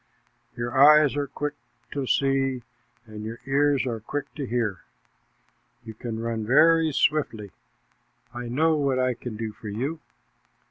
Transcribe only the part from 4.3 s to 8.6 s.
to hear. You can run very swiftly. I